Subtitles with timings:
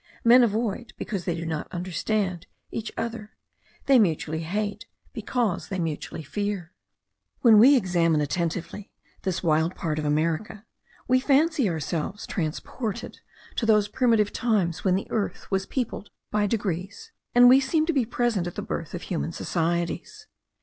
[0.23, 3.37] Men avoid, because they do not understand, each other;
[3.85, 6.73] they mutually hate, because they mutually fear.
[7.41, 8.91] When we examine attentively
[9.21, 10.65] this wild part of America,
[11.07, 13.19] we fancy ourselves transported
[13.57, 17.93] to those primitive times when the earth was peopled by degrees, and we seem to
[17.93, 20.25] be present at the birth of human societies.